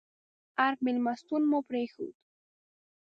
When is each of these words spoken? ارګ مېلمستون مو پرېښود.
ارګ 0.65 0.77
مېلمستون 0.85 1.41
مو 1.49 1.59
پرېښود. 1.69 2.15